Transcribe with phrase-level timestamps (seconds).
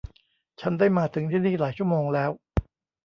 [0.61, 2.31] ฉันได้มาถึงที่นี่หลายชั่วโมงแล้ว